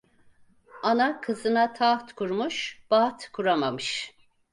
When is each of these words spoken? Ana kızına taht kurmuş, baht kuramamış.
Ana 0.83 1.21
kızına 1.21 1.73
taht 1.73 2.13
kurmuş, 2.13 2.83
baht 2.91 3.29
kuramamış. 3.33 4.13